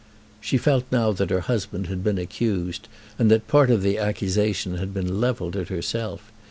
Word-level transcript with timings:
She 0.39 0.57
felt 0.57 0.85
now 0.91 1.11
that 1.11 1.29
her 1.29 1.41
husband 1.41 1.85
had 1.85 2.03
been 2.03 2.17
accused, 2.17 2.87
and 3.19 3.29
that 3.29 3.47
part 3.47 3.69
of 3.69 3.83
the 3.83 3.99
accusation 3.99 4.77
had 4.77 4.95
been 4.95 5.21
levelled 5.21 5.55
at 5.55 5.67
herself. 5.67 6.31